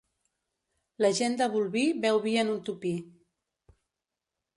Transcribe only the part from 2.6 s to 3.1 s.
tupí.